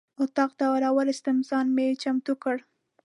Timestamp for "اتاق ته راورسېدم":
0.23-1.37